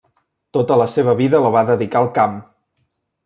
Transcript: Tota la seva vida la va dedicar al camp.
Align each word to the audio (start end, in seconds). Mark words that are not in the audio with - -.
Tota 0.57 0.77
la 0.81 0.87
seva 0.93 1.13
vida 1.19 1.43
la 1.45 1.51
va 1.57 1.63
dedicar 1.69 2.01
al 2.01 2.11
camp. 2.17 2.35